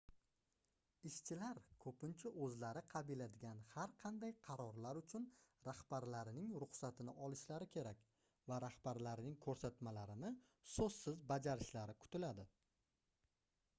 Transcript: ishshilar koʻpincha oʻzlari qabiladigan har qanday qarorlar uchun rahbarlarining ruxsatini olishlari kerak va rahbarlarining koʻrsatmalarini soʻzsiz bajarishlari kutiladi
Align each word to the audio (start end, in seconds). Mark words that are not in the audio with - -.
ishshilar 1.07 1.57
koʻpincha 1.83 2.29
oʻzlari 2.45 2.81
qabiladigan 2.93 3.59
har 3.73 3.91
qanday 4.03 4.31
qarorlar 4.47 4.99
uchun 5.01 5.27
rahbarlarining 5.67 6.47
ruxsatini 6.63 7.15
olishlari 7.27 7.67
kerak 7.75 8.01
va 8.53 8.57
rahbarlarining 8.65 9.35
koʻrsatmalarini 9.45 10.33
soʻzsiz 10.77 11.21
bajarishlari 11.33 11.97
kutiladi 12.05 12.47